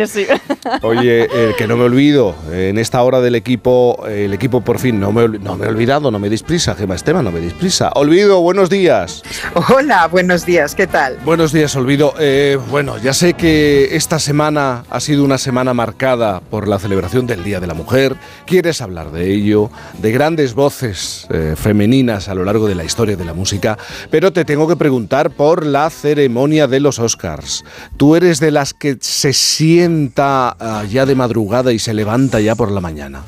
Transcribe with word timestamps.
Oye, 0.82 1.28
que 1.58 1.66
no 1.66 1.76
me 1.76 1.84
olvido, 1.84 2.34
en 2.52 2.78
esta 2.78 3.02
hora 3.02 3.20
del 3.20 3.34
equipo, 3.34 4.06
el 4.06 4.32
equipo 4.32 4.62
por 4.62 4.78
fin, 4.78 4.98
no 4.98 5.12
me, 5.12 5.28
no 5.28 5.56
me 5.56 5.66
he 5.66 5.68
olvidado, 5.68 6.10
no 6.10 6.18
me 6.18 6.28
disprisa, 6.30 6.74
Gema 6.74 6.94
Esteban, 6.94 7.24
no 7.24 7.32
me 7.32 7.40
disprisa. 7.40 7.90
Olvido, 7.94 8.40
buenos 8.40 8.70
días. 8.70 9.22
Hola, 9.68 10.06
buenos 10.08 10.46
días, 10.46 10.74
¿qué 10.74 10.86
tal? 10.86 11.18
Buenos 11.24 11.52
días, 11.52 11.76
Olvido. 11.76 12.14
Eh, 12.18 12.58
bueno, 12.70 12.96
ya 12.98 13.12
sé 13.12 13.34
que 13.34 13.94
esta 13.94 14.18
semana 14.18 14.84
ha 14.88 15.00
sido 15.00 15.24
una 15.24 15.38
semana 15.38 15.74
marcada 15.74 16.40
por 16.40 16.66
la 16.66 16.78
celebración 16.78 17.26
del 17.26 17.44
Día 17.44 17.60
de 17.60 17.66
la 17.66 17.74
Mujer. 17.74 18.16
Quieres 18.46 18.80
hablar 18.80 19.12
de 19.12 19.32
ello, 19.32 19.70
de 19.98 20.12
grandes 20.12 20.54
voces 20.54 21.26
eh, 21.30 21.54
femeninas 21.56 22.28
a 22.28 22.34
lo 22.34 22.44
largo 22.44 22.66
de 22.68 22.74
la 22.74 22.84
historia 22.84 23.16
de 23.16 23.24
la 23.24 23.34
música, 23.34 23.76
pero 24.10 24.32
te 24.32 24.44
tengo 24.44 24.66
que 24.66 24.76
preguntar 24.76 25.30
por 25.30 25.66
la 25.66 25.90
ceremonia 25.90 26.66
de 26.66 26.80
los 26.80 26.98
Oscars. 26.98 27.64
¿Tú 27.96 28.16
eres 28.16 28.40
de 28.40 28.50
las 28.50 28.72
que 28.72 28.96
se 29.00 29.32
sienta 29.32 29.89
ah, 30.16 30.84
ya 30.88 31.06
de 31.06 31.14
madrugada 31.14 31.72
y 31.72 31.78
se 31.78 31.94
levanta 31.94 32.40
ya 32.40 32.54
por 32.54 32.70
la 32.70 32.80
mañana? 32.80 33.22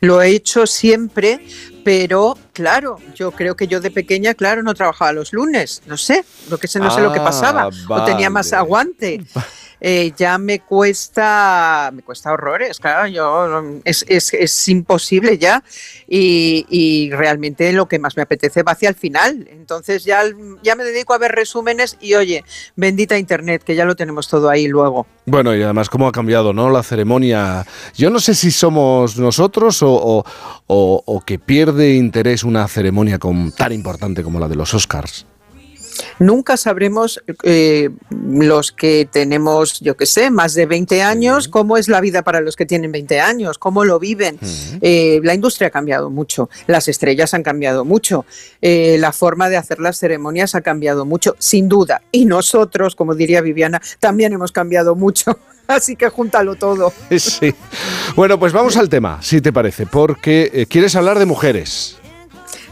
Lo 0.00 0.22
he 0.22 0.30
hecho 0.30 0.66
siempre, 0.66 1.44
pero 1.84 2.36
claro, 2.52 2.98
yo 3.14 3.32
creo 3.32 3.54
que 3.54 3.66
yo 3.66 3.80
de 3.80 3.90
pequeña, 3.90 4.34
claro, 4.34 4.62
no 4.62 4.74
trabajaba 4.74 5.12
los 5.12 5.32
lunes, 5.32 5.82
no 5.86 5.96
sé, 5.96 6.24
lo 6.48 6.58
que 6.58 6.68
sé, 6.68 6.78
no 6.78 6.90
sé 6.90 7.00
lo 7.02 7.12
que 7.12 7.20
pasaba, 7.20 7.68
o 7.88 8.04
tenía 8.04 8.30
más 8.30 8.52
aguante. 8.52 9.22
Eh, 9.80 10.12
ya 10.16 10.36
me 10.38 10.60
cuesta, 10.60 11.90
me 11.92 12.02
cuesta 12.02 12.32
horrores, 12.32 12.78
claro, 12.78 13.06
yo, 13.08 13.80
es, 13.84 14.04
es, 14.08 14.34
es 14.34 14.68
imposible 14.68 15.38
ya 15.38 15.64
y, 16.06 16.66
y, 16.68 17.10
realmente 17.10 17.72
lo 17.72 17.88
que 17.88 17.98
más 17.98 18.16
me 18.16 18.22
apetece 18.22 18.62
va 18.62 18.72
hacia 18.72 18.90
el 18.90 18.94
final. 18.94 19.48
Entonces 19.50 20.04
ya, 20.04 20.22
ya 20.62 20.74
me 20.74 20.84
dedico 20.84 21.14
a 21.14 21.18
ver 21.18 21.32
resúmenes 21.32 21.96
y 22.00 22.14
oye, 22.14 22.44
bendita 22.76 23.16
Internet, 23.16 23.62
que 23.64 23.74
ya 23.74 23.84
lo 23.84 23.96
tenemos 23.96 24.28
todo 24.28 24.50
ahí 24.50 24.68
luego. 24.68 25.06
Bueno, 25.24 25.54
y 25.54 25.62
además 25.62 25.88
cómo 25.88 26.08
ha 26.08 26.12
cambiado, 26.12 26.52
¿no? 26.52 26.68
La 26.70 26.82
ceremonia. 26.82 27.64
Yo 27.94 28.10
no 28.10 28.20
sé 28.20 28.34
si 28.34 28.50
somos 28.50 29.16
nosotros 29.16 29.82
o, 29.82 29.92
o, 29.92 30.24
o, 30.66 31.02
o 31.06 31.20
que 31.20 31.38
pierde 31.38 31.94
interés 31.94 32.44
una 32.44 32.66
ceremonia 32.68 33.18
con, 33.18 33.52
tan 33.52 33.72
importante 33.72 34.22
como 34.22 34.40
la 34.40 34.48
de 34.48 34.56
los 34.56 34.74
Oscars. 34.74 35.26
Nunca 36.18 36.56
sabremos 36.56 37.22
eh, 37.42 37.90
los 38.10 38.72
que 38.72 39.08
tenemos, 39.10 39.80
yo 39.80 39.96
qué 39.96 40.06
sé, 40.06 40.30
más 40.30 40.54
de 40.54 40.66
20 40.66 41.02
años, 41.02 41.48
cómo 41.48 41.76
es 41.76 41.88
la 41.88 42.00
vida 42.00 42.22
para 42.22 42.40
los 42.40 42.56
que 42.56 42.66
tienen 42.66 42.92
20 42.92 43.20
años, 43.20 43.58
cómo 43.58 43.84
lo 43.84 43.98
viven. 43.98 44.38
Eh, 44.80 45.20
la 45.22 45.34
industria 45.34 45.68
ha 45.68 45.70
cambiado 45.70 46.10
mucho, 46.10 46.50
las 46.66 46.88
estrellas 46.88 47.34
han 47.34 47.42
cambiado 47.42 47.84
mucho, 47.84 48.24
eh, 48.60 48.96
la 48.98 49.12
forma 49.12 49.48
de 49.48 49.56
hacer 49.56 49.80
las 49.80 49.98
ceremonias 49.98 50.54
ha 50.54 50.60
cambiado 50.60 51.04
mucho, 51.04 51.36
sin 51.38 51.68
duda. 51.68 52.02
Y 52.12 52.26
nosotros, 52.26 52.94
como 52.94 53.14
diría 53.14 53.40
Viviana, 53.40 53.80
también 53.98 54.32
hemos 54.32 54.52
cambiado 54.52 54.94
mucho. 54.94 55.38
Así 55.66 55.94
que 55.94 56.08
júntalo 56.08 56.56
todo. 56.56 56.92
Sí. 57.20 57.54
Bueno, 58.16 58.38
pues 58.38 58.52
vamos 58.52 58.76
al 58.76 58.88
tema, 58.88 59.22
si 59.22 59.40
te 59.40 59.52
parece, 59.52 59.86
porque 59.86 60.66
quieres 60.68 60.96
hablar 60.96 61.18
de 61.18 61.26
mujeres. 61.26 61.99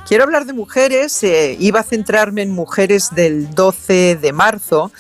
Quiero 0.08 0.24
hablar 0.24 0.46
de 0.46 0.54
mujeres, 0.54 1.22
eh, 1.22 1.54
iba 1.60 1.80
a 1.80 1.82
centrarme 1.82 2.40
en 2.40 2.50
mujeres 2.50 3.10
del 3.14 3.54
12 3.54 4.16
de 4.16 4.32
marzo, 4.32 4.90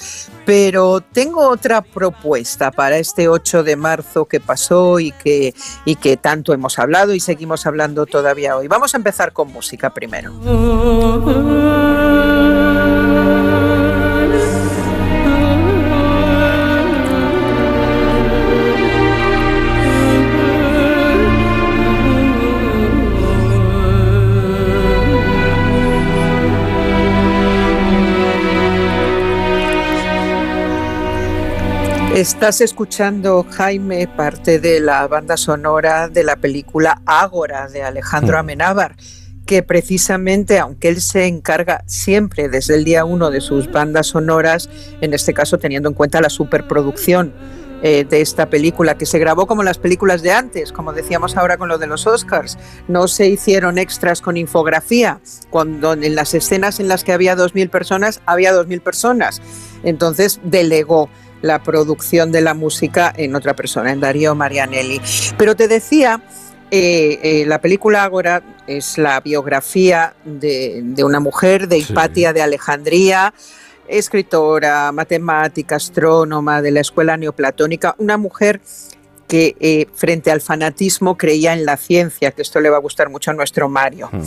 pero 0.44 1.00
tengo 1.00 1.48
otra 1.48 1.80
propuesta 1.80 2.70
para 2.70 2.98
este 2.98 3.26
8 3.26 3.62
de 3.62 3.76
marzo 3.76 4.26
que 4.26 4.38
pasó 4.38 5.00
y 5.00 5.12
que, 5.12 5.54
y 5.86 5.96
que 5.96 6.18
tanto 6.18 6.52
hemos 6.52 6.78
hablado 6.78 7.14
y 7.14 7.20
seguimos 7.20 7.64
hablando 7.64 8.04
todavía 8.04 8.58
hoy. 8.58 8.68
Vamos 8.68 8.92
a 8.92 8.98
empezar 8.98 9.32
con 9.32 9.50
música 9.50 9.94
primero. 9.94 10.34
Estás 32.18 32.60
escuchando, 32.60 33.46
Jaime, 33.48 34.08
parte 34.08 34.58
de 34.58 34.80
la 34.80 35.06
banda 35.06 35.36
sonora 35.36 36.08
de 36.08 36.24
la 36.24 36.34
película 36.34 37.00
Ágora 37.06 37.68
de 37.68 37.84
Alejandro 37.84 38.36
hmm. 38.36 38.40
Amenábar, 38.40 38.96
que 39.46 39.62
precisamente, 39.62 40.58
aunque 40.58 40.88
él 40.88 41.00
se 41.00 41.26
encarga 41.26 41.84
siempre 41.86 42.48
desde 42.48 42.74
el 42.74 42.82
día 42.82 43.04
uno 43.04 43.30
de 43.30 43.40
sus 43.40 43.70
bandas 43.70 44.08
sonoras, 44.08 44.68
en 45.00 45.14
este 45.14 45.32
caso 45.32 45.58
teniendo 45.58 45.90
en 45.90 45.94
cuenta 45.94 46.20
la 46.20 46.28
superproducción 46.28 47.32
eh, 47.84 48.04
de 48.04 48.20
esta 48.20 48.50
película, 48.50 48.98
que 48.98 49.06
se 49.06 49.20
grabó 49.20 49.46
como 49.46 49.62
las 49.62 49.78
películas 49.78 50.20
de 50.22 50.32
antes, 50.32 50.72
como 50.72 50.92
decíamos 50.92 51.36
ahora 51.36 51.56
con 51.56 51.68
lo 51.68 51.78
de 51.78 51.86
los 51.86 52.08
Oscars. 52.08 52.58
No 52.88 53.06
se 53.06 53.28
hicieron 53.28 53.78
extras 53.78 54.22
con 54.22 54.36
infografía, 54.36 55.20
cuando 55.50 55.92
en 55.92 56.16
las 56.16 56.34
escenas 56.34 56.80
en 56.80 56.88
las 56.88 57.04
que 57.04 57.12
había 57.12 57.36
2.000 57.36 57.70
personas, 57.70 58.22
había 58.26 58.52
2.000 58.52 58.80
personas. 58.80 59.40
Entonces 59.84 60.40
delegó 60.42 61.08
la 61.42 61.62
producción 61.62 62.32
de 62.32 62.40
la 62.40 62.54
música 62.54 63.12
en 63.16 63.34
otra 63.34 63.54
persona, 63.54 63.92
en 63.92 64.00
Darío 64.00 64.34
Marianelli. 64.34 65.00
Pero 65.36 65.54
te 65.54 65.68
decía, 65.68 66.22
eh, 66.70 67.18
eh, 67.22 67.44
la 67.46 67.60
película 67.60 68.04
Ágora 68.04 68.42
es 68.66 68.98
la 68.98 69.20
biografía 69.20 70.14
de, 70.24 70.84
una 71.02 71.20
mujer, 71.20 71.68
de 71.68 71.78
Hipatia 71.78 72.32
de 72.32 72.42
Alejandría, 72.42 73.32
escritora, 73.88 74.92
matemática, 74.92 75.76
astrónoma 75.76 76.60
de 76.60 76.72
la 76.72 76.80
escuela 76.80 77.16
neoplatónica, 77.16 77.94
una 77.98 78.18
mujer 78.18 78.60
que 79.28 79.56
eh, 79.60 79.86
frente 79.94 80.30
al 80.30 80.40
fanatismo 80.40 81.16
creía 81.16 81.52
en 81.52 81.64
la 81.64 81.76
ciencia, 81.76 82.32
que 82.32 82.42
esto 82.42 82.60
le 82.60 82.70
va 82.70 82.78
a 82.78 82.80
gustar 82.80 83.10
mucho 83.10 83.30
a 83.30 83.34
nuestro 83.34 83.68
Mario. 83.68 84.08
Mm. 84.10 84.22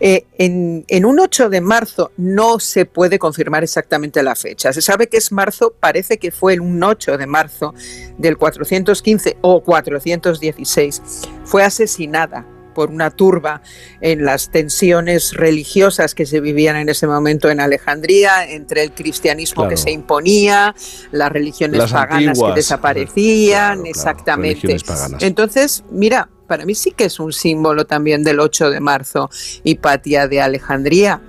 Eh, 0.00 0.24
en, 0.38 1.04
un 1.04 1.20
8 1.20 1.50
de 1.50 1.60
marzo 1.60 2.10
no 2.16 2.58
se 2.58 2.86
puede 2.86 3.18
confirmar 3.18 3.62
exactamente 3.62 4.22
la 4.22 4.34
fecha. 4.34 4.72
Se 4.72 4.82
sabe 4.82 5.08
que 5.08 5.18
es 5.18 5.30
marzo, 5.30 5.74
parece 5.78 6.18
que 6.18 6.30
fue 6.30 6.54
el 6.54 6.60
un 6.60 6.82
8 6.82 7.18
de 7.18 7.26
marzo 7.26 7.74
del 8.16 8.36
415 8.36 9.36
o 9.42 9.62
416. 9.62 11.02
Fue 11.44 11.62
asesinada 11.62 12.46
por 12.78 12.90
una 12.90 13.10
turba 13.10 13.60
en 14.00 14.24
las 14.24 14.50
tensiones 14.50 15.32
religiosas 15.34 16.14
que 16.14 16.26
se 16.26 16.38
vivían 16.38 16.76
en 16.76 16.88
ese 16.88 17.08
momento 17.08 17.50
en 17.50 17.58
Alejandría, 17.58 18.48
entre 18.48 18.84
el 18.84 18.92
cristianismo 18.92 19.66
que 19.66 19.76
se 19.76 19.90
imponía, 19.90 20.76
las 21.10 21.32
religiones 21.32 21.90
paganas 21.90 22.38
que 22.40 22.52
desaparecían, 22.52 23.84
exactamente. 23.84 24.76
Entonces, 25.18 25.82
mira, 25.90 26.28
para 26.46 26.64
mí 26.64 26.76
sí 26.76 26.92
que 26.92 27.06
es 27.06 27.18
un 27.18 27.32
símbolo 27.32 27.84
también 27.84 28.22
del 28.22 28.38
8 28.38 28.70
de 28.70 28.78
marzo, 28.78 29.28
Hipatia 29.64 30.28
de 30.28 30.40
Alejandría. 30.40 31.20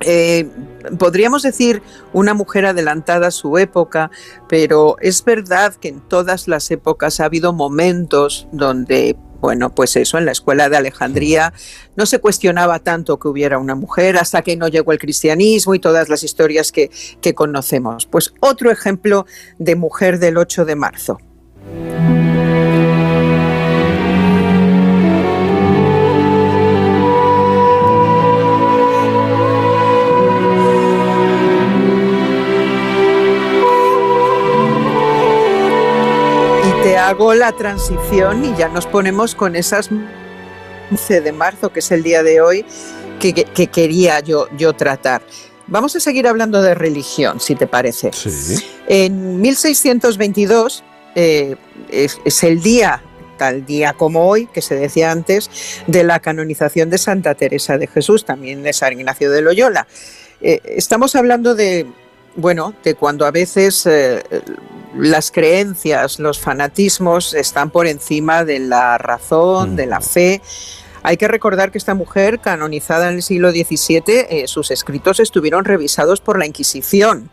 Eh, 0.00 0.46
podríamos 0.98 1.42
decir 1.42 1.80
una 2.12 2.34
mujer 2.34 2.66
adelantada 2.66 3.28
a 3.28 3.30
su 3.30 3.56
época, 3.56 4.10
pero 4.50 4.96
es 5.00 5.24
verdad 5.24 5.72
que 5.76 5.88
en 5.88 6.00
todas 6.00 6.46
las 6.46 6.70
épocas 6.70 7.20
ha 7.20 7.24
habido 7.24 7.54
momentos 7.54 8.46
donde 8.52 9.16
bueno, 9.40 9.74
pues 9.74 9.96
eso, 9.96 10.18
en 10.18 10.24
la 10.24 10.32
escuela 10.32 10.68
de 10.68 10.76
Alejandría 10.76 11.52
no 11.96 12.06
se 12.06 12.18
cuestionaba 12.18 12.78
tanto 12.78 13.18
que 13.18 13.28
hubiera 13.28 13.58
una 13.58 13.74
mujer 13.74 14.16
hasta 14.16 14.42
que 14.42 14.56
no 14.56 14.68
llegó 14.68 14.92
el 14.92 14.98
cristianismo 14.98 15.74
y 15.74 15.78
todas 15.78 16.08
las 16.08 16.22
historias 16.22 16.72
que, 16.72 16.90
que 17.20 17.34
conocemos. 17.34 18.06
Pues 18.06 18.32
otro 18.40 18.70
ejemplo 18.70 19.26
de 19.58 19.76
mujer 19.76 20.18
del 20.18 20.38
8 20.38 20.64
de 20.64 20.76
marzo. 20.76 21.18
Hago 37.14 37.32
la 37.32 37.52
transición 37.52 38.44
y 38.44 38.56
ya 38.56 38.68
nos 38.68 38.86
ponemos 38.86 39.36
con 39.36 39.54
esas 39.54 39.88
11 40.90 41.20
de 41.20 41.30
marzo, 41.30 41.72
que 41.72 41.78
es 41.78 41.92
el 41.92 42.02
día 42.02 42.24
de 42.24 42.40
hoy, 42.40 42.64
que, 43.20 43.34
quería 43.68 44.18
yo, 44.18 44.48
yo 44.56 44.72
tratar. 44.72 45.22
Vamos 45.68 45.94
a 45.94 46.00
seguir 46.00 46.26
hablando 46.26 46.60
de 46.60 46.74
religión, 46.74 47.38
si 47.38 47.54
te 47.54 47.68
parece. 47.68 48.10
En 48.88 49.40
1622 49.40 50.82
eh, 51.14 51.54
es, 51.88 52.42
el 52.42 52.60
día, 52.60 53.00
tal 53.38 53.64
día 53.64 53.92
como 53.92 54.26
hoy, 54.28 54.46
que 54.46 54.60
se 54.60 54.74
decía 54.74 55.12
antes, 55.12 55.48
de 55.86 56.02
la 56.02 56.18
canonización 56.18 56.90
de 56.90 56.98
Santa 56.98 57.36
Teresa 57.36 57.78
de 57.78 57.86
Jesús, 57.86 58.24
también 58.24 58.64
de 58.64 58.72
San 58.72 58.92
Ignacio 58.92 59.30
de 59.30 59.40
Loyola. 59.40 59.86
Eh, 60.40 60.60
estamos 60.64 61.14
hablando 61.14 61.54
de, 61.54 61.86
bueno, 62.36 62.74
de 62.82 62.94
cuando 62.94 63.26
a 63.26 63.30
veces 63.30 63.86
eh, 63.86 64.22
las 64.96 65.30
creencias, 65.30 66.18
los 66.18 66.38
fanatismos 66.38 67.34
están 67.34 67.70
por 67.70 67.86
encima 67.86 68.44
de 68.44 68.58
la 68.58 68.98
razón, 68.98 69.76
de 69.76 69.86
la 69.86 70.00
mm. 70.00 70.02
fe. 70.02 70.42
Hay 71.02 71.16
que 71.16 71.28
recordar 71.28 71.70
que 71.70 71.78
esta 71.78 71.94
mujer, 71.94 72.40
canonizada 72.40 73.08
en 73.08 73.16
el 73.16 73.22
siglo 73.22 73.50
XVII, 73.50 74.02
eh, 74.06 74.44
sus 74.46 74.70
escritos 74.70 75.20
estuvieron 75.20 75.64
revisados 75.64 76.20
por 76.20 76.38
la 76.38 76.46
Inquisición 76.46 77.30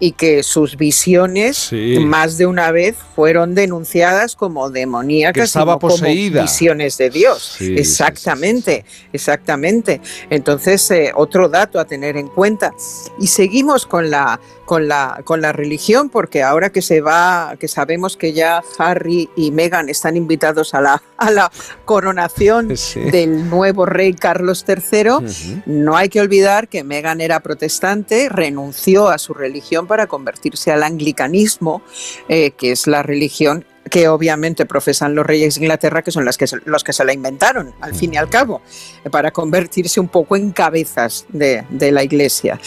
y 0.00 0.12
que 0.12 0.42
sus 0.42 0.76
visiones 0.76 1.70
más 2.00 2.36
de 2.38 2.46
una 2.46 2.70
vez 2.70 2.96
fueron 3.14 3.54
denunciadas 3.54 4.34
como 4.36 4.70
demoníacas 4.70 5.46
estaba 5.46 5.78
poseída. 5.78 6.40
como 6.40 6.42
visiones 6.44 6.98
de 6.98 7.10
Dios. 7.10 7.56
exactamente, 7.60 8.84
exactamente. 9.12 10.00
Entonces, 10.30 10.90
eh, 10.90 11.12
otro 11.14 11.48
dato 11.48 11.78
a 11.78 11.84
tener 11.84 12.16
en 12.16 12.28
cuenta. 12.28 12.74
Y 13.20 13.28
seguimos 13.28 13.86
con 13.86 14.10
la 14.10 14.40
con 14.64 14.88
la, 14.88 15.20
con 15.24 15.40
la 15.40 15.52
religión, 15.52 16.08
porque 16.08 16.42
ahora 16.42 16.70
que 16.70 16.82
se 16.82 17.00
va, 17.00 17.56
que 17.58 17.68
sabemos 17.68 18.16
que 18.16 18.32
ya 18.32 18.62
Harry 18.78 19.28
y 19.36 19.50
Meghan 19.50 19.88
están 19.88 20.16
invitados 20.16 20.74
a 20.74 20.80
la, 20.80 21.02
a 21.16 21.30
la 21.30 21.50
coronación 21.84 22.68
del 23.12 23.48
nuevo 23.48 23.86
rey 23.86 24.14
Carlos 24.14 24.64
III, 24.66 25.62
no 25.66 25.96
hay 25.96 26.08
que 26.08 26.20
olvidar 26.20 26.68
que 26.68 26.84
Meghan 26.84 27.20
era 27.20 27.40
protestante, 27.40 28.28
renunció 28.28 29.08
a 29.08 29.18
su 29.18 29.34
religión 29.34 29.86
para 29.86 30.06
convertirse 30.06 30.72
al 30.72 30.82
anglicanismo, 30.82 31.82
eh, 32.28 32.52
que 32.52 32.72
es 32.72 32.86
la 32.86 33.02
religión 33.02 33.64
que 33.90 34.08
obviamente 34.08 34.64
profesan 34.66 35.14
los 35.14 35.26
reyes 35.26 35.54
de 35.54 35.60
Inglaterra, 35.60 36.02
que 36.02 36.10
son 36.10 36.24
las 36.24 36.38
que 36.38 36.46
los 36.64 36.82
que 36.82 36.92
se 36.92 37.04
la 37.04 37.12
inventaron, 37.12 37.74
al 37.80 37.94
fin 37.94 38.14
y 38.14 38.16
al 38.16 38.30
cabo, 38.30 38.62
para 39.10 39.30
convertirse 39.30 40.00
un 40.00 40.08
poco 40.08 40.36
en 40.36 40.52
cabezas 40.52 41.26
de, 41.28 41.64
de 41.68 41.92
la 41.92 42.02
iglesia. 42.02 42.58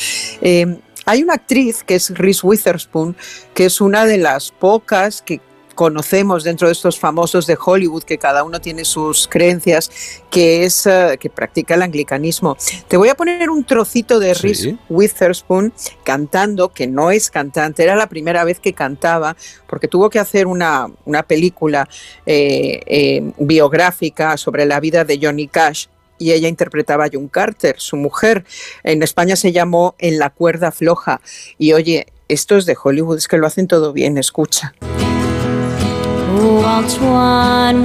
Eh, 0.42 0.80
hay 1.08 1.24
una 1.24 1.36
actriz 1.36 1.84
que 1.84 1.96
es 1.96 2.10
Reese 2.10 2.46
Witherspoon, 2.46 3.16
que 3.54 3.66
es 3.66 3.80
una 3.80 4.06
de 4.06 4.18
las 4.18 4.52
pocas 4.52 5.22
que 5.22 5.40
conocemos 5.74 6.44
dentro 6.44 6.68
de 6.68 6.74
estos 6.74 7.00
famosos 7.00 7.48
de 7.48 7.58
Hollywood, 7.64 8.04
que 8.04 8.18
cada 8.18 8.44
uno 8.44 8.60
tiene 8.60 8.84
sus 8.84 9.28
creencias, 9.28 9.90
que 10.30 10.66
es 10.66 10.86
eh, 10.86 11.18
que 11.20 11.30
practica 11.30 11.76
el 11.76 11.84
anglicanismo. 11.84 12.58
Te 12.90 12.98
voy 12.98 13.08
a 13.08 13.16
poner 13.16 13.50
un 13.50 13.64
trocito 13.64 14.20
de 14.20 14.34
Reese 14.34 14.78
Witherspoon 14.90 15.72
cantando, 16.04 16.70
que 16.70 16.88
no 16.88 17.12
es 17.12 17.30
cantante, 17.30 17.84
era 17.84 17.96
la 17.96 18.10
primera 18.10 18.44
vez 18.44 18.60
que 18.60 18.74
cantaba, 18.74 19.38
porque 19.68 19.88
tuvo 19.88 20.10
que 20.10 20.20
hacer 20.20 20.46
una, 20.46 20.90
película 21.26 21.88
eh, 22.26 22.82
eh, 22.86 23.32
biográfica 23.38 24.36
sobre 24.36 24.66
la 24.66 24.82
vida 24.82 25.06
de 25.06 25.20
Johnny 25.22 25.48
Cash 25.48 25.88
y 26.18 26.32
ella 26.32 26.48
interpretaba 26.48 27.06
a 27.06 27.10
John 27.12 27.28
Carter, 27.28 27.76
su 27.78 27.98
mujer. 27.98 28.46
En 28.84 29.04
España 29.04 29.36
se 29.36 29.52
llamó 29.52 29.96
En 30.00 30.20
la 30.20 30.30
cuerda 30.30 30.72
floja. 30.72 31.22
Y 31.58 31.74
oye, 31.74 32.08
estos 32.28 32.66
de 32.66 32.78
Hollywood 32.82 33.18
es 33.18 33.28
que 33.28 33.38
lo 33.38 33.48
hacen 33.48 33.68
todo 33.68 33.94
bien, 33.94 34.18
escucha. 34.18 34.74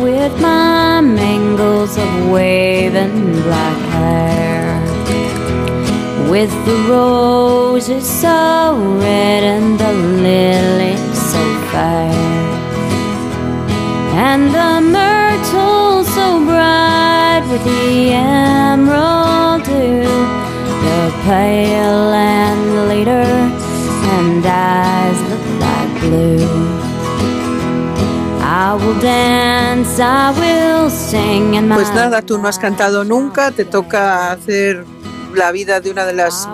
with 0.03 0.41
my 0.41 1.01
mangles 1.01 1.97
of 1.97 2.31
waving 2.31 3.33
black 3.43 3.79
hair. 3.91 4.81
With 6.31 6.51
the 6.67 6.77
roses 6.89 8.07
so 8.09 8.77
red 9.01 9.43
and 9.45 9.79
the 9.79 9.93
lilies 9.93 11.01
so 11.31 11.43
fair. 11.71 12.13
And 14.15 14.55
the 14.55 14.81
myrtle 14.81 16.05
so 16.05 16.45
bright. 16.45 17.12
With 17.51 17.65
the 17.65 18.13
emerald 18.13 19.65
dew, 19.65 20.03
the 20.85 21.13
pale 21.25 22.13
and 22.13 22.89
later, 22.89 23.27
and 24.15 24.45
eyes 24.47 25.19
look 25.31 25.45
like 25.61 26.01
blue. 26.01 26.83
I 28.45 28.75
will 28.75 28.99
dance, 29.01 29.99
I 29.99 30.31
will 30.39 30.91
sing, 30.91 31.57
and 31.57 31.69
my 31.69 31.77
Pues 31.77 31.93
nada, 31.95 32.23
tú 32.23 32.39
no 32.39 32.49
has 32.49 32.59
cantado 32.59 33.05
nunca, 33.05 33.51
te 33.51 33.65
toca 33.65 34.33
hacer 34.33 34.85
la 35.35 35.53
vida 35.53 35.81
de 35.81 35.91
una 35.91 36.05
de 36.07 36.13
las 36.13 36.49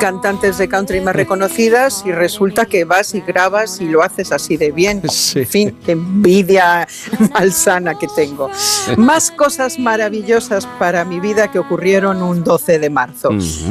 cantantes 0.00 0.58
de 0.58 0.68
country 0.68 1.00
más 1.00 1.16
reconocidas 1.16 2.02
y 2.04 2.12
resulta 2.12 2.66
que 2.66 2.84
vas 2.84 3.14
y 3.14 3.20
grabas 3.20 3.80
y 3.80 3.86
lo 3.86 4.02
haces 4.02 4.32
así 4.32 4.56
de 4.56 4.72
bien. 4.72 5.02
En 5.36 5.46
fin, 5.46 5.76
qué 5.84 5.92
envidia 5.92 6.88
malsana 7.32 7.98
que 7.98 8.06
tengo. 8.14 8.50
Más 8.96 9.30
cosas 9.30 9.78
maravillosas 9.78 10.66
para 10.78 11.04
mi 11.04 11.20
vida 11.20 11.50
que 11.50 11.58
ocurrieron 11.58 12.22
un 12.22 12.42
12 12.42 12.78
de 12.78 12.90
marzo. 12.90 13.30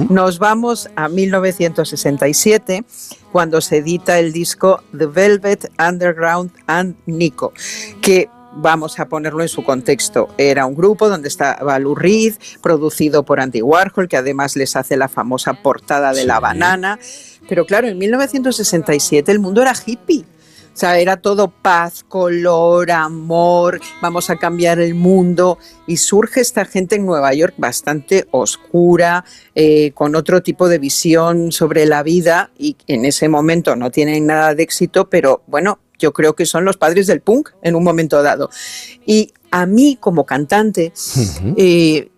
Nos 0.10 0.40
vamos 0.40 0.90
a 0.96 1.10
1967 1.10 2.84
cuando 3.32 3.60
se 3.62 3.78
edita 3.78 4.20
el 4.20 4.32
disco 4.32 4.82
The 4.98 5.08
Velvet 5.08 5.72
Underground 5.78 6.52
and 6.68 6.96
Nico, 7.06 7.52
que 8.02 8.30
vamos 8.56 9.00
a 9.00 9.08
ponerlo 9.08 9.42
en 9.42 9.50
su 9.50 9.64
contexto. 9.64 10.30
Era 10.38 10.66
un 10.66 10.76
grupo 10.76 11.10
donde 11.10 11.28
estaba 11.28 11.78
Lou 11.80 11.96
Reed, 11.96 12.36
producido 12.62 13.24
por 13.24 13.40
Andy 13.40 13.62
Warhol, 13.62 14.08
que 14.08 14.18
además 14.18 14.56
les 14.56 14.76
hace 14.76 14.98
la 14.98 15.08
famosa 15.08 15.54
portada 15.54 16.14
de 16.14 16.26
la 16.26 16.40
banana. 16.40 17.00
Pero 17.48 17.66
claro, 17.66 17.88
en 17.88 17.98
1967 17.98 19.32
el 19.32 19.40
mundo 19.40 19.62
era 19.62 19.74
hippie. 19.86 20.26
O 20.76 20.78
sea, 20.78 21.00
era 21.00 21.16
todo 21.16 21.48
paz, 21.48 22.04
color, 22.04 22.92
amor, 22.92 23.80
vamos 24.02 24.30
a 24.30 24.36
cambiar 24.36 24.78
el 24.80 24.94
mundo. 24.94 25.58
Y 25.88 25.96
surge 25.96 26.42
esta 26.42 26.66
gente 26.66 26.98
en 26.98 27.06
Nueva 27.06 27.34
York 27.34 27.54
bastante 27.56 28.28
oscura, 28.32 29.24
eh, 29.56 29.92
con 29.94 30.16
otro 30.16 30.44
tipo 30.44 30.68
de 30.68 30.78
visión 30.78 31.54
sobre 31.54 31.86
la 31.86 32.04
vida 32.04 32.52
y 32.58 32.76
en 32.88 33.06
ese 33.06 33.30
momento 33.30 33.78
no 33.78 33.90
tienen 33.90 34.26
nada 34.26 34.54
de 34.54 34.64
éxito, 34.64 35.10
pero 35.10 35.44
bueno, 35.48 35.80
yo 36.00 36.14
creo 36.14 36.36
que 36.36 36.46
son 36.46 36.66
los 36.66 36.78
padres 36.78 37.08
del 37.08 37.22
punk 37.22 37.50
en 37.62 37.76
un 37.76 37.84
momento 37.84 38.22
dado. 38.22 38.50
Y 39.06 39.34
a 39.52 39.66
mí 39.66 39.98
como 40.00 40.26
cantante, 40.26 40.94
eh, 41.58 42.10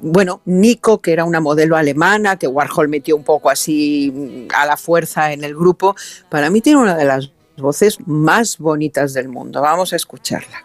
bueno, 0.00 0.40
Nico, 0.44 1.00
que 1.00 1.12
era 1.12 1.24
una 1.24 1.40
modelo 1.40 1.76
alemana, 1.76 2.38
que 2.38 2.46
Warhol 2.46 2.88
metió 2.88 3.16
un 3.16 3.24
poco 3.24 3.50
así 3.50 4.12
mm, 4.14 4.54
a 4.54 4.66
la 4.66 4.76
fuerza 4.76 5.32
en 5.32 5.44
el 5.44 5.54
grupo, 5.54 5.94
para 6.28 6.50
mí 6.50 6.60
tiene 6.60 6.80
una 6.80 6.96
de 6.96 7.04
las 7.04 7.30
voces 7.56 7.98
más 8.06 8.58
bonitas 8.58 9.12
del 9.14 9.28
mundo. 9.28 9.60
Vamos 9.60 9.92
a 9.92 9.96
escucharla. 9.96 10.62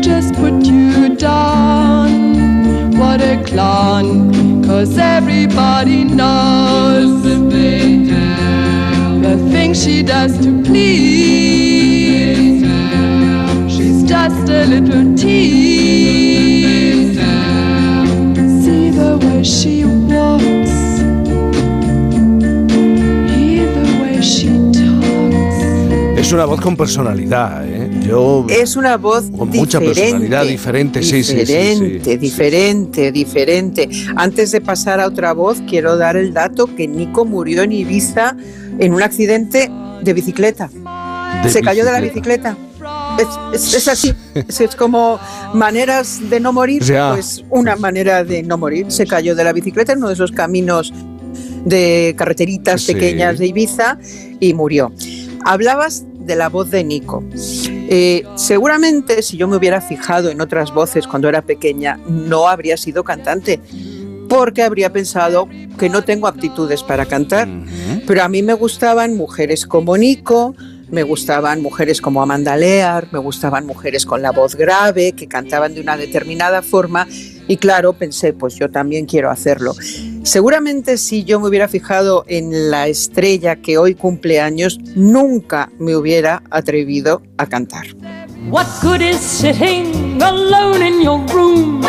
Just 0.00 0.34
put 0.34 0.64
you 0.64 1.16
down. 1.16 2.90
What 2.98 3.20
a 3.20 3.42
clown, 3.44 4.62
cause 4.64 4.96
everybody 4.98 6.04
knows 6.04 7.22
the 7.22 7.34
things 9.50 9.82
she 9.82 10.02
does 10.02 10.36
to 10.38 10.62
please. 10.62 12.62
She's 13.74 14.02
just 14.04 14.48
a 14.48 14.64
little 14.66 15.14
tease. 15.16 17.18
See 18.62 18.90
the 18.90 19.18
way 19.22 19.42
she 19.42 19.84
walks. 19.84 20.74
Hear 23.34 23.66
the 23.78 23.86
way 24.00 24.22
she 24.22 24.48
talks. 24.72 26.18
Es 26.18 26.32
una 26.32 26.44
voz 26.44 26.60
con 26.60 26.76
personalidad, 26.76 27.66
¿eh? 27.66 27.73
Es 28.48 28.76
una 28.76 28.96
voz 28.96 29.30
con 29.36 29.48
mucha 29.48 29.80
personalidad 29.80 30.44
diferente, 30.44 31.02
sí, 31.02 31.16
diferente, 31.16 32.00
sí, 32.04 32.16
diferente, 32.16 33.12
diferente. 33.12 33.88
Antes 34.16 34.52
de 34.52 34.60
pasar 34.60 35.00
a 35.00 35.06
otra 35.06 35.32
voz, 35.32 35.62
quiero 35.68 35.96
dar 35.96 36.16
el 36.16 36.32
dato 36.32 36.74
que 36.74 36.86
Nico 36.86 37.24
murió 37.24 37.62
en 37.62 37.72
Ibiza 37.72 38.36
en 38.78 38.94
un 38.94 39.02
accidente 39.02 39.70
de 40.02 40.12
bicicleta. 40.12 40.70
Se 41.48 41.60
cayó 41.62 41.84
de 41.84 41.92
la 41.92 42.00
bicicleta. 42.00 42.56
Es, 43.52 43.88
así, 43.88 44.12
es, 44.34 44.76
como 44.76 45.20
maneras 45.54 46.18
de 46.28 46.40
no 46.40 46.52
morir, 46.52 46.82
pues 47.14 47.44
una 47.50 47.76
manera 47.76 48.24
de 48.24 48.42
no 48.42 48.58
morir. 48.58 48.90
Se 48.90 49.06
cayó 49.06 49.34
de 49.34 49.44
la 49.44 49.52
bicicleta 49.52 49.92
en 49.92 49.98
uno 49.98 50.08
de 50.08 50.14
esos 50.14 50.32
caminos 50.32 50.92
de 51.64 52.14
carreteritas 52.16 52.84
pequeñas 52.84 53.38
de 53.38 53.46
Ibiza 53.46 53.98
y 54.40 54.52
murió. 54.54 54.92
Hablabas 55.44 56.04
de 56.24 56.36
la 56.36 56.48
voz 56.48 56.70
de 56.70 56.84
Nico. 56.84 57.22
Eh, 57.34 58.24
seguramente 58.36 59.22
si 59.22 59.36
yo 59.36 59.48
me 59.48 59.56
hubiera 59.56 59.80
fijado 59.80 60.30
en 60.30 60.40
otras 60.40 60.72
voces 60.72 61.06
cuando 61.06 61.28
era 61.28 61.42
pequeña, 61.42 61.98
no 62.06 62.48
habría 62.48 62.76
sido 62.76 63.04
cantante, 63.04 63.60
porque 64.28 64.62
habría 64.62 64.92
pensado 64.92 65.48
que 65.78 65.88
no 65.88 66.02
tengo 66.02 66.26
aptitudes 66.26 66.82
para 66.82 67.06
cantar. 67.06 67.48
Pero 68.06 68.22
a 68.22 68.28
mí 68.28 68.42
me 68.42 68.54
gustaban 68.54 69.16
mujeres 69.16 69.66
como 69.66 69.96
Nico, 69.96 70.54
me 70.90 71.02
gustaban 71.02 71.60
mujeres 71.60 72.00
como 72.00 72.22
Amanda 72.22 72.56
Lear, 72.56 73.08
me 73.10 73.18
gustaban 73.18 73.66
mujeres 73.66 74.06
con 74.06 74.22
la 74.22 74.30
voz 74.30 74.54
grave, 74.54 75.12
que 75.12 75.26
cantaban 75.26 75.74
de 75.74 75.80
una 75.80 75.96
determinada 75.96 76.62
forma 76.62 77.06
y 77.48 77.56
claro, 77.56 77.92
pensé, 77.92 78.32
pues 78.32 78.54
yo 78.56 78.70
también 78.70 79.06
quiero 79.06 79.30
hacerlo. 79.30 79.74
Seguramente 80.22 80.96
si 80.96 81.24
yo 81.24 81.40
me 81.40 81.48
hubiera 81.48 81.68
fijado 81.68 82.24
en 82.28 82.70
la 82.70 82.88
estrella 82.88 83.56
que 83.56 83.78
hoy 83.78 83.94
cumple 83.94 84.40
años, 84.40 84.78
nunca 84.94 85.70
me 85.78 85.94
hubiera 85.96 86.42
atrevido 86.50 87.22
a 87.36 87.46
cantar. 87.46 87.86
What 88.50 88.66
good 88.82 89.00
is 89.00 89.18
sitting 89.18 90.22
alone 90.22 90.82
in 90.82 91.02
your 91.02 91.20
room? 91.32 91.82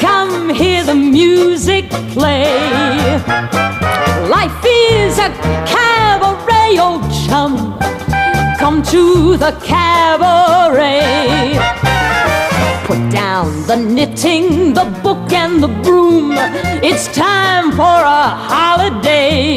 Come 0.00 0.54
hear 0.54 0.84
the 0.84 0.94
music 0.94 1.88
play. 2.12 2.44
Life 4.28 4.64
is 4.64 5.18
a 5.18 5.30
cabaret, 5.66 6.78
old 6.78 7.02
chum. 7.26 7.78
come 8.64 8.82
to 8.82 9.36
the 9.36 9.52
cabaret. 9.62 11.52
Put 12.84 13.10
down 13.10 13.66
the 13.66 13.76
knitting, 13.76 14.74
the 14.74 14.84
book, 15.02 15.32
and 15.32 15.62
the 15.62 15.68
broom. 15.68 16.32
It's 16.82 17.06
time 17.14 17.72
for 17.72 17.80
a 17.80 18.28
holiday. 18.52 19.56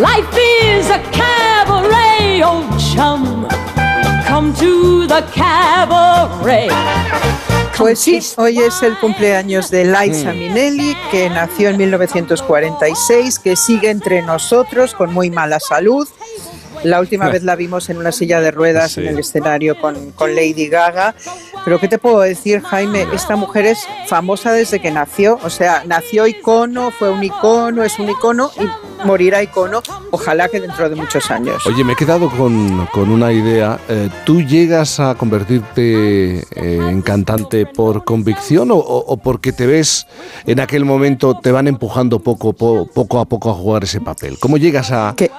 Life 0.00 0.34
is 0.36 0.90
a 0.90 0.98
cabaret, 1.12 2.42
old 2.42 2.66
chum. 2.80 3.46
Come 4.26 4.52
to 4.54 5.06
the 5.06 5.22
cabaret. 5.32 6.72
Pues 7.78 8.00
sí, 8.00 8.18
hoy 8.36 8.58
es 8.58 8.82
el 8.82 8.98
cumpleaños 8.98 9.70
de 9.70 9.84
Liza 9.84 10.32
mm. 10.32 10.38
Minnelli, 10.38 10.96
que 11.12 11.30
nació 11.30 11.68
en 11.68 11.76
1946, 11.76 13.38
que 13.38 13.54
sigue 13.54 13.90
entre 13.90 14.22
nosotros 14.22 14.94
con 14.94 15.14
muy 15.14 15.30
mala 15.30 15.60
salud. 15.60 16.08
La 16.84 17.00
última 17.00 17.28
vez 17.28 17.42
la 17.42 17.56
vimos 17.56 17.88
en 17.90 17.98
una 17.98 18.12
silla 18.12 18.40
de 18.40 18.50
ruedas 18.50 18.98
en 18.98 19.08
el 19.08 19.18
escenario 19.18 19.78
con, 19.80 20.12
con, 20.12 20.34
Lady 20.34 20.68
Gaga. 20.68 21.14
Pero 21.64 21.80
¿qué 21.80 21.88
te 21.88 21.98
puedo 21.98 22.20
decir, 22.20 22.62
Jaime? 22.62 23.06
Esta 23.12 23.36
mujer 23.36 23.66
es 23.66 23.78
famosa 24.06 24.52
desde 24.52 24.80
que 24.80 24.90
nació. 24.90 25.38
O 25.42 25.50
sea, 25.50 25.82
nació 25.86 26.26
icono, 26.26 26.90
fue 26.90 27.10
un 27.10 27.24
icono, 27.24 27.82
es 27.82 27.98
un 27.98 28.08
icono 28.10 28.50
y 28.60 29.04
morirá 29.06 29.42
icono. 29.42 29.82
Ojalá 30.10 30.48
que 30.48 30.60
dentro 30.60 30.88
de 30.88 30.96
muchos 30.96 31.30
años. 31.30 31.66
Oye, 31.66 31.82
me 31.82 31.94
he 31.94 31.96
quedado 31.96 32.30
con, 32.30 32.86
con 32.92 33.10
una 33.10 33.32
idea. 33.32 33.80
Eh, 33.88 34.08
¿Tú 34.24 34.42
llegas 34.42 35.00
a 35.00 35.14
convertirte 35.14 36.38
eh, 36.38 36.44
en 36.54 37.02
cantante 37.02 37.66
por 37.66 38.04
convicción 38.04 38.70
o, 38.70 38.76
o, 38.76 39.16
porque 39.16 39.52
te 39.52 39.66
ves 39.66 40.06
en 40.46 40.60
aquel 40.60 40.84
momento, 40.84 41.38
te 41.42 41.50
van 41.50 41.66
empujando 41.68 42.20
poco, 42.20 42.52
poco 42.52 43.18
a 43.18 43.24
poco 43.24 43.50
a 43.50 43.54
jugar 43.54 43.84
ese 43.84 44.00
papel? 44.00 44.38
¿Cómo 44.38 44.56
llegas 44.56 44.92
a 44.92 45.14
qué 45.16 45.30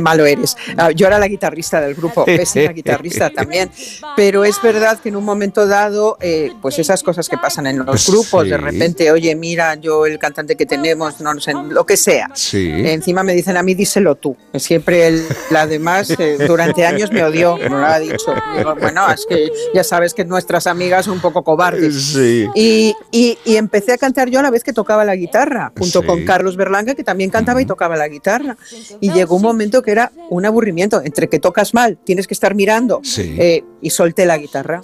malo 0.00 0.26
eres. 0.26 0.56
Ah, 0.76 0.90
yo 0.90 1.06
era 1.06 1.18
la 1.18 1.28
guitarrista 1.28 1.80
del 1.80 1.94
grupo, 1.94 2.24
la 2.54 2.72
guitarrista 2.72 3.30
también, 3.34 3.70
pero 4.16 4.44
es 4.44 4.60
verdad 4.62 4.98
que 4.98 5.08
en 5.08 5.16
un 5.16 5.24
momento 5.24 5.66
dado, 5.66 6.16
eh, 6.20 6.52
pues 6.62 6.78
esas 6.78 7.02
cosas 7.02 7.28
que 7.28 7.36
pasan 7.36 7.66
en 7.66 7.78
los 7.78 7.86
pues 7.86 8.08
grupos, 8.08 8.48
de 8.48 8.56
repente, 8.56 9.10
oye, 9.10 9.34
mira, 9.34 9.74
yo 9.74 10.06
el 10.06 10.18
cantante 10.18 10.56
que 10.56 10.66
tenemos, 10.66 11.20
no 11.20 11.38
sé, 11.40 11.52
lo 11.52 11.84
que 11.84 11.96
sea. 11.96 12.30
Encima 12.52 13.22
me 13.22 13.34
dicen 13.34 13.56
a 13.56 13.62
mí, 13.62 13.74
díselo 13.74 14.14
tú. 14.14 14.36
Siempre 14.54 15.08
él, 15.08 15.26
además, 15.54 16.10
eh, 16.18 16.38
durante 16.46 16.86
años 16.86 17.12
me 17.12 17.22
odió, 17.22 17.56
me 17.56 17.68
lo 17.68 17.86
ha 17.86 17.98
dicho. 17.98 18.34
bueno, 18.80 19.10
es 19.10 19.26
que 19.28 19.50
ya 19.74 19.84
sabes 19.84 20.14
que 20.14 20.24
nuestras 20.24 20.66
amigas 20.66 21.04
son 21.04 21.18
un 21.18 21.20
poco 21.20 21.42
cobardes. 21.44 22.16
Y, 22.54 22.94
y, 23.10 23.56
empecé 23.56 23.92
a 23.92 23.98
cantar 23.98 24.30
yo 24.30 24.40
a 24.40 24.42
la 24.42 24.50
vez 24.50 24.64
que 24.64 24.72
tocaba 24.72 25.04
la 25.04 25.16
guitarra, 25.16 25.72
junto 25.76 26.04
con 26.04 26.24
Carlos 26.24 26.56
Berlanga, 26.56 26.94
que 26.94 27.04
también 27.04 27.30
cantaba 27.30 27.60
y 27.60 27.66
tocaba 27.66 27.96
la 27.96 28.08
guitarra. 28.08 28.56
Y 29.00 29.12
llegó 29.12 29.36
un 29.36 29.42
momento 29.42 29.67
que 29.82 29.90
era 29.90 30.12
un 30.30 30.44
aburrimiento, 30.46 31.00
entre 31.04 31.28
que 31.28 31.38
tocas 31.38 31.74
mal, 31.74 31.98
tienes 32.04 32.26
que 32.26 32.34
estar 32.34 32.54
mirando, 32.54 33.00
eh, 33.18 33.64
y 33.80 33.90
solté 33.90 34.26
la 34.26 34.38
guitarra 34.38 34.80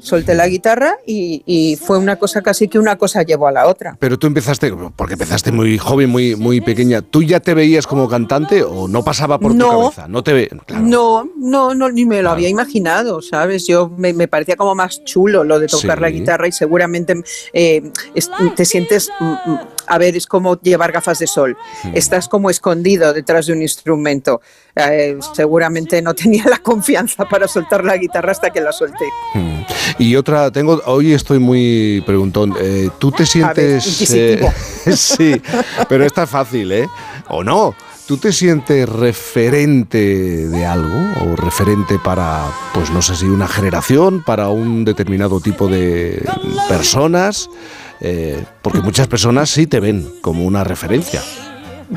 solté 0.00 0.34
la 0.34 0.48
guitarra 0.48 0.96
y, 1.06 1.76
fue 1.80 1.98
una 1.98 2.16
cosa 2.16 2.42
casi 2.42 2.68
que 2.68 2.78
una 2.78 2.96
cosa 2.96 3.22
llevó 3.22 3.46
a 3.46 3.52
la 3.52 3.66
otra. 3.66 3.96
Pero 3.98 4.18
tú 4.18 4.26
empezaste, 4.26 4.72
porque 4.96 5.14
empezaste 5.14 5.52
muy 5.52 5.78
joven, 5.78 6.10
muy, 6.10 6.36
muy 6.36 6.60
pequeña, 6.60 7.02
¿tú 7.02 7.22
ya 7.22 7.40
te 7.40 7.54
veías 7.54 7.86
como 7.86 8.08
cantante 8.08 8.62
o 8.62 8.88
no 8.88 9.04
pasaba 9.04 9.38
por 9.38 9.56
tu 9.56 9.58
cabeza? 9.58 10.08
No, 10.08 10.22
te 10.22 10.32
ve, 10.32 10.50
no, 10.80 11.28
no, 11.36 11.74
no, 11.74 11.90
ni 11.90 12.04
me 12.04 12.22
lo 12.22 12.30
había 12.30 12.48
imaginado, 12.48 13.22
¿sabes? 13.22 13.66
Yo 13.66 13.90
me, 13.96 14.28
parecía 14.28 14.56
como 14.56 14.74
más 14.74 15.04
chulo 15.04 15.44
lo 15.44 15.58
de 15.58 15.66
tocar 15.66 16.00
la 16.00 16.10
guitarra 16.10 16.48
y 16.48 16.52
seguramente 16.52 17.14
eh, 17.52 17.90
te 18.56 18.64
sientes... 18.64 19.10
Mm, 19.20 19.50
mm, 19.50 19.58
a 19.88 19.98
ver, 19.98 20.16
es 20.16 20.26
como 20.26 20.60
llevar 20.60 20.92
gafas 20.92 21.18
de 21.18 21.26
sol. 21.26 21.56
Hmm. 21.82 21.92
Estás 21.94 22.28
como 22.28 22.50
escondido 22.50 23.12
detrás 23.12 23.46
de 23.46 23.54
un 23.54 23.62
instrumento. 23.62 24.40
Eh, 24.78 25.18
seguramente 25.34 26.00
no 26.00 26.14
tenía 26.14 26.44
la 26.44 26.58
confianza 26.58 27.24
para 27.24 27.48
soltar 27.48 27.84
la 27.84 27.96
guitarra 27.96 28.30
hasta 28.30 28.50
que 28.50 28.60
la 28.60 28.72
solté. 28.72 29.06
Hmm. 29.34 29.62
Y 29.98 30.14
otra, 30.16 30.50
tengo, 30.50 30.80
hoy 30.86 31.12
estoy 31.12 31.38
muy 31.38 32.02
preguntón. 32.06 32.54
Eh, 32.60 32.90
¿Tú 32.98 33.10
te 33.10 33.26
sientes... 33.26 34.10
Eh, 34.12 34.40
sí, 34.94 35.40
pero 35.88 36.04
está 36.04 36.26
fácil, 36.26 36.70
¿eh? 36.70 36.88
¿O 37.28 37.42
no? 37.42 37.74
¿Tú 38.06 38.16
te 38.16 38.32
sientes 38.32 38.88
referente 38.88 39.98
de 40.48 40.64
algo 40.64 40.98
o 41.20 41.36
referente 41.36 41.98
para, 41.98 42.46
pues 42.72 42.90
no 42.90 43.02
sé 43.02 43.16
si 43.16 43.26
una 43.26 43.46
generación, 43.46 44.22
para 44.24 44.48
un 44.48 44.84
determinado 44.84 45.40
tipo 45.40 45.68
de 45.68 46.24
personas? 46.68 47.50
Eh, 48.00 48.42
porque 48.62 48.80
muchas 48.80 49.08
personas 49.08 49.50
sí 49.50 49.66
te 49.66 49.80
ven 49.80 50.08
como 50.22 50.44
una 50.44 50.64
referencia 50.64 51.20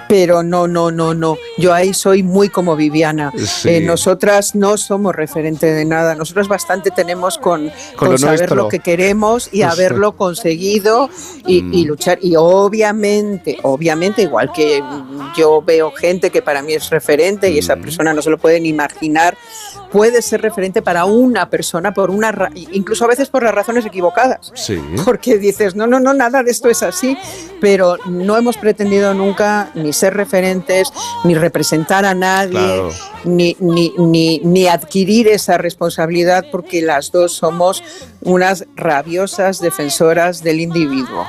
pero 0.07 0.43
no, 0.43 0.67
no, 0.67 0.91
no, 0.91 1.13
no. 1.13 1.37
Yo 1.57 1.73
ahí 1.73 1.93
soy 1.93 2.23
muy 2.23 2.49
como 2.49 2.75
Viviana. 2.75 3.31
Eh, 3.65 3.81
nosotras 3.81 4.55
no 4.55 4.77
somos 4.77 5.15
referente 5.15 5.67
de 5.67 5.85
nada. 5.85 6.15
Nosotros 6.15 6.47
bastante 6.47 6.91
tenemos 6.91 7.37
con, 7.37 7.71
saber 8.17 8.51
lo 8.51 8.67
que 8.67 8.79
queremos 8.79 9.49
y 9.51 9.63
haberlo 9.63 10.15
conseguido 10.15 11.09
y, 11.45 11.57
y, 11.57 11.83
mm. 11.83 11.87
luchar. 11.87 12.19
Y 12.21 12.35
obviamente, 12.35 13.57
obviamente, 13.63 14.21
igual 14.23 14.51
que 14.51 14.83
yo 15.35 15.61
veo 15.61 15.91
gente 15.91 16.29
que 16.29 16.41
para 16.41 16.61
mí 16.61 16.73
es 16.73 16.89
referente 16.89 17.49
y 17.49 17.59
esa 17.59 17.75
mm. 17.75 17.81
persona 17.81 18.13
no 18.13 18.21
se 18.21 18.29
lo 18.29 18.37
pueden 18.37 18.65
imaginar, 18.65 19.37
puede 19.91 20.21
ser 20.21 20.41
referente 20.41 20.81
para 20.81 21.05
una 21.05 21.49
persona 21.49 21.93
por 21.93 22.09
una 22.09 22.31
incluso 22.71 23.05
a 23.05 23.07
veces 23.07 23.29
por 23.29 23.43
las 23.43 23.53
razones 23.53 23.85
equivocadas. 23.85 24.51
Sí. 24.55 24.81
Porque 25.05 25.37
dices, 25.37 25.75
no, 25.75 25.87
no, 25.87 25.99
no, 25.99 26.13
nada 26.13 26.43
de 26.43 26.51
esto 26.51 26.69
es 26.69 26.83
así, 26.83 27.17
pero 27.59 27.97
no 28.05 28.37
hemos 28.37 28.57
pretendido 28.57 29.13
nunca 29.13 29.69
ni 29.75 29.93
ser 29.93 30.15
referentes, 30.15 30.91
ni 31.23 31.35
representar 31.35 32.05
a 32.05 32.13
nadie, 32.13 32.83
ni, 33.23 33.55
ni, 33.59 33.93
ni, 33.97 34.39
ni 34.43 34.67
adquirir 34.67 35.27
esa 35.27 35.57
responsabilidad 35.57 36.45
porque 36.51 36.81
las 36.81 37.11
dos 37.11 37.33
somos 37.33 37.83
unas 38.21 38.65
rabiosas 38.75 39.59
defensoras 39.59 40.43
del 40.43 40.59
individuo. 40.59 41.25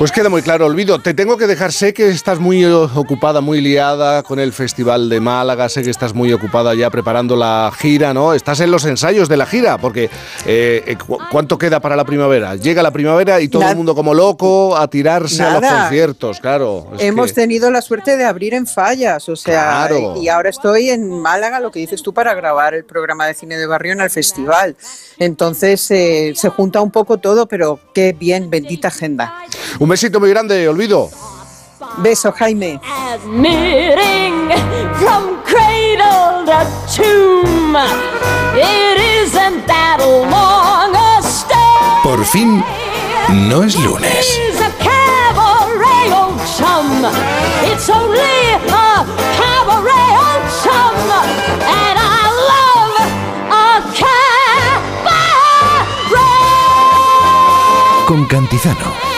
Pues 0.00 0.12
queda 0.12 0.30
muy 0.30 0.40
claro, 0.40 0.64
Olvido. 0.64 0.98
Te 0.98 1.12
tengo 1.12 1.36
que 1.36 1.46
dejar, 1.46 1.72
sé 1.72 1.92
que 1.92 2.08
estás 2.08 2.38
muy 2.38 2.64
ocupada, 2.64 3.42
muy 3.42 3.60
liada 3.60 4.22
con 4.22 4.40
el 4.40 4.54
Festival 4.54 5.10
de 5.10 5.20
Málaga, 5.20 5.68
sé 5.68 5.82
que 5.82 5.90
estás 5.90 6.14
muy 6.14 6.32
ocupada 6.32 6.74
ya 6.74 6.88
preparando 6.88 7.36
la 7.36 7.70
gira, 7.78 8.14
¿no? 8.14 8.32
Estás 8.32 8.60
en 8.60 8.70
los 8.70 8.86
ensayos 8.86 9.28
de 9.28 9.36
la 9.36 9.44
gira, 9.44 9.76
porque 9.76 10.04
eh, 10.46 10.82
eh, 10.86 10.96
¿cuánto 11.30 11.58
queda 11.58 11.80
para 11.80 11.96
la 11.96 12.06
primavera? 12.06 12.56
Llega 12.56 12.82
la 12.82 12.92
primavera 12.92 13.42
y 13.42 13.48
todo 13.48 13.68
el 13.68 13.76
mundo 13.76 13.94
como 13.94 14.14
loco 14.14 14.74
a 14.74 14.88
tirarse 14.88 15.42
a 15.42 15.60
los 15.60 15.70
conciertos, 15.70 16.40
claro. 16.40 16.90
Hemos 16.98 17.34
tenido 17.34 17.70
la 17.70 17.82
suerte 17.82 18.16
de 18.16 18.24
abrir 18.24 18.54
en 18.54 18.66
fallas, 18.66 19.28
o 19.28 19.36
sea, 19.36 19.86
y 20.16 20.28
ahora 20.28 20.48
estoy 20.48 20.88
en 20.88 21.10
Málaga, 21.10 21.60
lo 21.60 21.70
que 21.70 21.78
dices 21.78 22.02
tú, 22.02 22.14
para 22.14 22.32
grabar 22.32 22.72
el 22.72 22.86
programa 22.86 23.26
de 23.26 23.34
cine 23.34 23.58
de 23.58 23.66
barrio 23.66 23.92
en 23.92 24.00
el 24.00 24.08
festival. 24.08 24.76
Entonces 25.18 25.90
eh, 25.90 26.32
se 26.34 26.48
junta 26.48 26.80
un 26.80 26.90
poco 26.90 27.18
todo, 27.18 27.46
pero 27.46 27.78
qué 27.92 28.16
bien, 28.18 28.48
bendita 28.48 28.88
agenda. 28.88 29.34
Un 29.78 29.88
besito 29.88 30.20
muy 30.20 30.30
grande, 30.30 30.68
olvido. 30.68 31.10
Beso, 31.98 32.32
Jaime. 32.32 32.80
Por 42.02 42.24
fin, 42.24 42.64
no 43.28 43.62
es 43.62 43.78
lunes. 43.78 44.40
con 58.10 58.26
Cantizano. 58.26 59.09